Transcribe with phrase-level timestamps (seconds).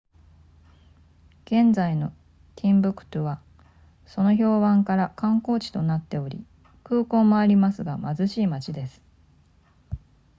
[1.45, 2.11] 現在の
[2.55, 3.39] ティンブクトゥは
[4.07, 6.43] その評判から観光地となっており
[6.83, 8.99] 空港もありますが貧しい町です